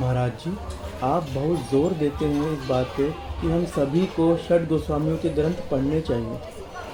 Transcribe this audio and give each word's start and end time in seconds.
महाराज 0.00 0.30
जी, 0.44 0.50
आप 1.04 1.26
बहुत 1.34 1.70
ज़ोर 1.70 1.92
देते 1.94 2.24
हैं 2.26 2.52
इस 2.52 2.68
बात 2.68 2.94
पे 2.96 3.08
कि 3.40 3.46
हम 3.46 3.64
सभी 3.68 4.04
को 4.14 4.36
षड 4.38 4.66
गोस्वामियों 4.68 5.16
के 5.18 5.28
ग्रंथ 5.30 5.58
पढ़ने 5.70 6.00
चाहिए। 6.00 6.38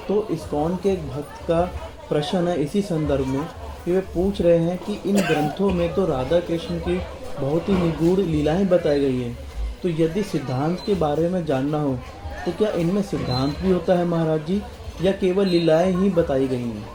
तो 0.09 0.27
इस्कॉन 0.31 0.77
के 0.77 0.89
एक 0.93 1.07
भक्त 1.11 1.43
का 1.49 1.61
प्रश्न 2.09 2.49
है 2.49 2.57
इसी 2.63 2.83
संदर्भ 2.83 3.27
में 3.27 3.45
कि 3.85 3.93
वे 3.93 4.01
पूछ 4.15 4.41
रहे 4.41 4.59
हैं 4.59 4.77
कि 4.79 4.99
इन 5.11 5.21
ग्रंथों 5.21 5.71
में 5.73 5.95
तो 5.95 6.07
राधा 6.07 6.41
कृष्ण 6.49 6.79
की 6.81 6.97
बहुत 7.41 7.69
ही 7.69 7.75
निगूढ़ 7.75 8.21
लीलाएँ 8.21 8.65
बताई 8.67 9.01
गई 9.01 9.21
हैं। 9.21 9.37
तो 9.83 9.89
यदि 9.95 10.23
सिद्धांत 10.25 10.83
के 10.87 10.95
बारे 10.97 11.29
में 11.29 11.45
जानना 11.47 11.81
हो 11.81 11.97
तो 12.45 12.53
क्या 12.59 12.71
इनमें 12.81 13.03
सिद्धांत 13.05 13.59
भी 13.59 13.71
होता 13.71 13.99
है 13.99 14.05
महाराज 14.07 14.47
जी, 14.47 14.63
या 15.03 15.13
केवल 15.15 15.47
लीलाएँ 15.49 15.93
ही 15.95 16.11
बताई 16.13 16.47
गई 16.49 16.63
हैं? 16.63 16.87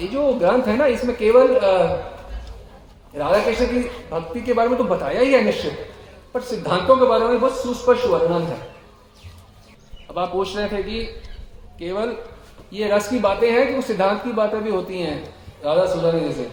ये 0.00 0.06
जो 0.08 0.32
ग्रंथ 0.34 0.66
है 0.66 0.76
ना, 0.76 0.86
इसमें 0.88 1.16
केवल 1.16 1.58
राधा 3.14 3.38
कृष्ण 3.44 3.66
की 3.66 3.78
भक्ति 4.10 4.40
के 4.40 4.52
बारे 4.52 4.68
में 4.68 4.78
तो 4.78 4.84
बताया 4.84 5.20
ही 5.20 5.32
है 5.32 5.42
निश्चित 5.44 5.86
पर 6.34 6.40
सिद्धांतों 6.40 6.96
के 6.96 7.06
बारे 7.06 7.24
में 7.24 7.40
बहुत 7.40 7.56
सुस्पष्ट 7.56 8.06
वर्णन 8.06 8.42
है। 8.42 8.58
अब 10.10 10.18
आप 10.18 10.32
पूछ 10.32 10.56
रहे 10.56 10.68
थे 10.68 10.82
कि 10.82 11.02
केवल 11.78 12.16
ये 12.72 12.88
रस 12.88 13.08
की 13.08 13.18
बातें 13.18 13.50
हैं 13.50 13.66
कि 13.68 13.74
वो 13.74 13.82
सिद्धांत 13.82 14.22
की 14.22 14.32
बातें 14.32 14.60
भी 14.62 14.70
होती 14.70 15.00
हैं, 15.00 15.34
राधा 15.64 15.86
सुधा 15.86 16.12
ने 16.12 16.20
जैसे? 16.20 16.50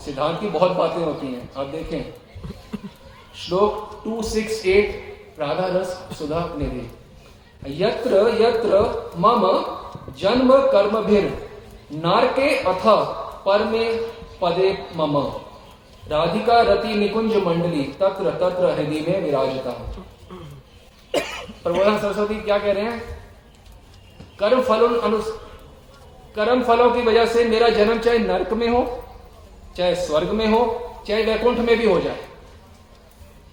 सिद्धांत 0.00 0.40
की 0.40 0.48
बहुत 0.48 0.72
बातें 0.72 1.02
होती 1.02 1.26
हैं, 1.26 1.48
आप 1.56 1.66
देखें। 1.66 2.88
श्लोक 3.36 4.02
268 4.04 5.38
राधा 5.38 5.66
रस 5.70 5.88
सुधा 6.18 6.40
निधि। 6.58 6.90
यत्र 7.82 8.28
यत्र 8.40 8.80
मम 9.18 9.44
जन्म 10.18 10.56
कर्म 10.72 11.00
भिर, 11.00 11.26
नारके 11.92 12.48
अथ 12.56 12.84
परमे 13.44 13.84
पदे 14.42 14.70
मम। 14.96 15.16
राधिका 16.08 16.60
रति 16.62 16.94
निकुंज 16.94 17.36
मंडली 17.36 17.82
तत्र 18.00 18.30
तत्र 18.40 18.70
हृदय 18.70 19.00
में 19.08 19.24
विराजता 19.24 19.70
प्रबोधन 21.62 21.98
सरस्वती 21.98 22.34
क्या 22.34 22.58
कह 22.58 22.72
रहे 22.72 22.84
हैं? 22.84 23.00
कर्म 24.38 24.60
फलों 24.62 24.88
अनु 24.98 25.18
कर्म 26.36 26.62
फलों 26.62 26.90
की 26.90 27.02
वजह 27.02 27.26
से 27.26 27.44
मेरा 27.44 27.68
जन्म 27.68 27.98
चाहे 27.98 28.18
नरक 28.18 28.52
में 28.52 28.68
हो, 28.68 29.02
चाहे 29.76 29.94
स्वर्ग 29.94 30.30
में 30.30 30.46
हो, 30.46 30.60
चाहे 31.08 31.22
वैकुंठ 31.22 31.58
में 31.58 31.76
भी 31.78 31.86
हो 31.86 32.00
जाए। 32.00 32.20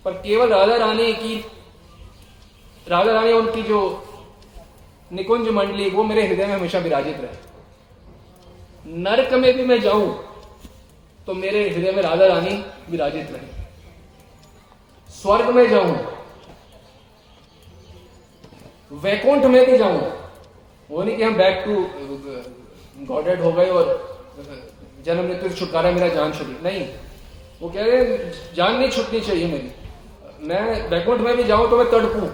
पर 0.06 0.12
केवल 0.12 0.50
राधा 0.50 0.76
रानी 0.76 1.14
की 1.14 1.36
राधा 2.88 3.12
रानी 3.12 3.32
उनकी 3.34 3.64
जो 3.64 3.80
निकुंज 5.12 5.50
मंडली, 5.50 5.90
वो 5.90 6.04
मेरे 6.04 6.28
हृदय 6.28 6.46
में 6.46 6.56
हमेशा 6.56 6.80
विराजित 6.80 7.18
रहे। 7.18 9.00
नरक 9.00 9.34
में 9.34 9.54
भी 9.54 9.66
मैं 9.66 9.80
जाऊँ 9.82 10.31
तो 11.32 11.36
मेरे 11.36 11.60
हृदय 11.70 11.92
में 11.92 12.02
राधा 12.04 12.26
रानी 12.28 12.54
विराजित 12.90 13.28
रहे। 13.32 13.46
स्वर्ग 15.10 15.50
में 15.56 15.70
जाऊँ, 15.70 15.94
वैकुंठ 19.04 19.46
में 19.46 19.66
भी 19.66 19.78
जाऊँ, 19.78 20.02
वो 20.90 21.04
नहीं 21.04 21.16
कि 21.18 21.24
हम 21.24 21.36
बैक 21.36 21.64
टू 21.66 21.76
गॉडेड 23.06 23.42
हो 23.42 23.52
गए 23.52 23.70
और 23.70 23.86
जन्म 25.06 25.24
मृत्यु 25.24 25.50
छुटकारा 25.52 25.92
मेरा 25.92 26.08
जान 26.16 26.34
छुटी। 26.34 26.56
नहीं, 26.64 26.86
वो 27.62 27.70
कह 27.70 27.86
रहे 27.86 28.18
जान 28.56 28.76
नहीं 28.76 28.90
छुटनी 28.90 29.22
चाहिए 29.22 29.48
मेरी। 29.48 29.72
मैं 30.48 30.90
वैकुंठ 30.90 31.20
में 31.22 31.36
भी 31.38 31.44
जाऊँ 31.46 31.70
तो 31.70 31.78
मैं 31.78 31.90
तड़पू 31.92 32.28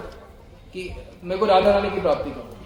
कि 0.74 0.90
मेरे 1.22 1.38
को 1.40 1.46
राधा 1.46 1.70
रानी 1.70 1.90
की 1.90 2.00
प्राप्ति 2.00 2.30
करूँ। 2.30 2.57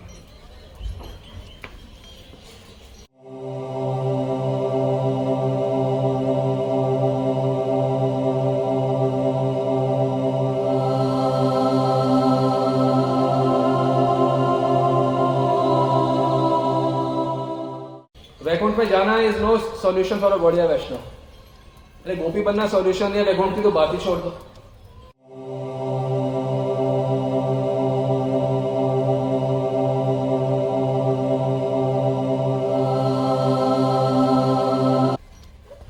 वैकुंठ 18.63 18.79
में 18.79 18.89
जाना 18.89 19.19
is 19.21 19.39
no 19.39 19.57
solution 19.83 20.19
for 20.21 20.33
a 20.33 20.37
बढ़िया 20.39 20.65
वैष्णव। 20.67 20.99
अरे 22.05 22.15
गोपी 22.17 22.43
बनना 22.43 22.67
सॉल्यूशन 22.69 23.13
है 23.13 23.23
वैकुंठ 23.25 23.55
की 23.55 23.63
तो 23.63 23.71
बात 23.73 23.93
ही 23.93 23.99
छोड़ 23.99 24.19
दो। 24.19 24.31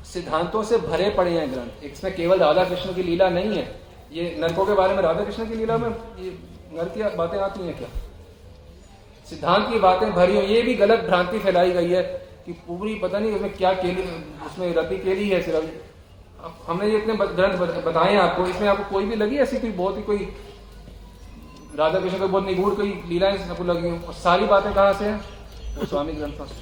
सिद्धांतों 0.05 0.63
से 0.63 0.77
भरे 0.79 1.09
पड़े 1.11 1.31
हैं 1.31 1.51
ग्रंथ। 1.51 1.83
इसमें 1.85 2.15
केवल 2.15 2.39
राधा 2.39 2.63
कृष्ण 2.63 2.93
की 2.95 3.03
लीला 3.03 3.29
नहीं 3.29 3.55
है। 3.57 3.67
ये 4.13 4.35
नरकों 4.39 4.65
के 4.65 4.73
बारे 4.73 4.95
में 4.95 5.01
राधा 5.03 5.23
कृष्ण 5.23 5.47
की 5.47 5.55
लीला 5.55 5.77
में 5.77 5.89
ये 5.89 6.37
नर 6.73 7.15
बातें 7.17 7.39
आती 7.39 7.65
हैं 7.65 7.77
क्या? 7.77 7.87
सिद्धांत 9.27 9.69
की 9.69 9.79
बातें 9.79 10.11
भरी 10.13 10.35
हुई 10.35 10.45
ये 10.47 10.61
भी 10.61 10.73
गलत 10.75 10.99
भ्रांति 11.05 11.39
फैलाई 11.39 11.71
गई 11.71 11.89
है। 11.91 12.01
कि 12.45 12.51
पूरी 12.63 12.93
पता 12.95 13.19
नहीं 13.19 13.31
उसमें 13.31 13.53
क्या 13.53 13.71
केली, 13.73 14.01
उसमें 14.45 14.73
रति 14.75 14.97
केली 14.99 15.29
है 15.29 15.41
सिर्फ़। 15.43 15.65
हमने 16.67 16.89
ये 16.89 16.97
इतने 16.97 17.15
ग्रंथ 17.17 17.83
बताए 17.85 18.15
आपको, 18.17 18.45
इसमें 18.47 18.67
आपको 18.67 18.89
कोई 18.91 19.05
भी 19.05 19.15
लगी 19.15 19.37
ऐसी 19.37 19.59
कोई 19.59 19.71
बहुत 19.71 19.97
ही 19.97 20.01
कोई 20.03 20.27
राधा 21.75 21.99
कृष्ण 21.99 22.17
को 22.19 22.27
बहुत 22.27 22.45
निगूढ़ 22.45 22.73
कोई 22.73 22.89
लीलाएँ 23.07 23.37
आपको 23.39 23.63
लगी 23.63 23.89
हो? 23.89 23.95
और 23.97 24.13
सारी 24.15 24.45
बातें 24.45 24.73
कहाँ 24.73 24.93
से 24.93 25.05
हैं? 25.05 25.85
स्वामी 25.85 26.13
ग्रंथों 26.13 26.45
से 26.45 26.61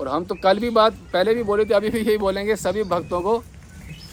और 0.00 0.08
हम 0.08 0.24
तो 0.24 0.34
कल 0.34 0.58
भी 0.58 0.70
बात, 0.70 0.92
पहले 1.12 1.34
भी 1.34 1.42
बोले 1.42 1.64
थे, 1.64 1.74
अभी 1.74 1.88
भी 1.90 1.98
यही 2.00 2.18
बोलेंगे 2.18 2.56
सभी 2.58 2.82
भक्तों 2.84 3.20
को, 3.20 3.42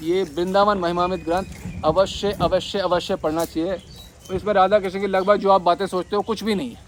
ये 0.02 0.24
वृंदावन 0.26 0.78
महिमामित 0.78 1.24
ग्रंथ 1.26 1.84
अवश्य 1.86 2.32
अवश्य 2.42 2.80
अवश्य 2.80 3.16
पढ़ना 3.18 3.46
चाहिए। 3.46 3.74
और 3.74 4.36
इसमें 4.36 4.54
राधा 4.54 4.80
कृष्ण 4.80 5.00
की 5.00 5.08
लगभग 5.08 5.36
जो 5.38 5.50
आप 5.52 5.62
बातें 5.62 5.86
सोचते 5.88 6.16
हो, 6.16 6.22
कुछ 6.22 6.44
भी 6.44 6.56
नहीं 6.56 6.70
है। 6.70 6.86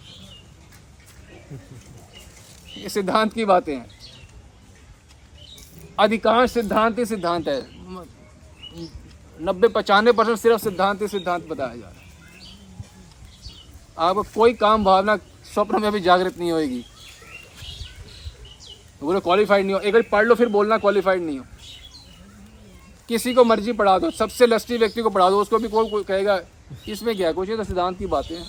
ये 2.77 2.89
सिद्धांत 2.89 3.33
की 3.33 3.45
बातें 3.45 3.75
हैं। 3.75 3.89
अधिकांश 5.99 6.51
सिद्धांत 6.51 6.99
ही 6.99 7.05
सिद्धांत 7.05 7.47
है। 7.47 7.61
नब्बे 9.39 9.67
पचानवे 9.67 10.11
परसेंट 10.11 10.37
सिर्फ़ 10.37 10.61
सिद्धांत 10.61 11.01
ही 11.01 11.07
सिद्धांत 11.07 11.47
बताया 11.47 11.75
जा 11.75 11.81
रहा 11.81 11.89
है। 11.89 12.07
आपको 13.99 14.23
कोई 14.35 14.53
काम 14.53 14.83
भावना 14.83 15.15
स्वप्न 15.53 15.81
में 15.81 15.91
भी 15.91 15.99
जागृत 15.99 16.37
नहीं 16.39 16.51
होएगी। 16.51 16.83
बोले 19.01 19.19
क्वालिफाइड 19.19 19.65
नहीं 19.65 19.73
हो। 19.73 19.79
एक 19.79 19.93
बार 19.93 20.01
पढ़ 20.01 20.25
लो, 20.25 20.35
फिर 20.35 20.49
बोलना 20.49 20.77
क्वालिफाइड 20.77 21.21
नहीं 21.21 21.37
हो। 21.39 21.45
किसी 23.09 23.33
को 23.33 23.43
मर्ज़ी 23.43 23.73
पढ़ा 23.73 23.97
दो। 23.99 24.11
सबसे 24.11 24.47
लस्टी 24.47 24.77
व्यक्ति 24.77 25.01
को 25.01 25.09
पढ़ा 25.09 25.29
दो। 25.29 25.41
उसको 25.41 25.57
भी 25.57 25.67
कोई 25.67 26.03
कहेगा, 26.03 26.39
इसमें 26.87 27.15
क्या 27.15 27.27
है? 27.27 27.33
कुछ 27.33 27.49
ये 27.49 27.57
तो 27.57 27.63
सिद्धांत 27.63 27.97
की 27.97 28.05
बातें 28.05 28.35
हैं। 28.35 28.45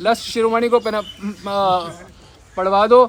लस्ट 0.00 0.22
शिरोमणि 0.22 0.68
को 0.68 0.78
पहना 0.78 1.00
पढ़वा 2.56 2.86
दो। 2.86 3.04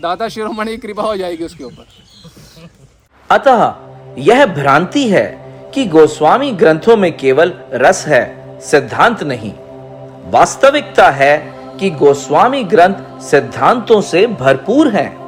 दाता 0.00 0.28
शिरोमणि 0.28 0.70
की 0.70 0.76
कृपा 0.76 1.02
हो 1.02 1.16
जाएगी 1.16 1.44
उसके 1.44 1.64
ऊपर। 1.64 1.86
अतः 3.30 3.74
यह 4.18 4.44
भ्रांति 4.54 5.08
है 5.08 5.26
कि 5.74 5.84
गोस्वामी 5.84 6.50
ग्रंथों 6.52 6.96
में 6.96 7.16
केवल 7.16 7.52
रस 7.74 8.04
है 8.06 8.24
सिद्धांत 8.60 9.22
नहीं। 9.22 9.52
वास्तविकता 10.30 11.10
है 11.10 11.36
कि 11.80 11.90
गोस्वामी 11.90 12.64
ग्रंथ 12.64 13.20
सिद्धांतों 13.20 14.00
से 14.00 14.26
भरपूर 14.26 14.88
हैं। 14.88 15.26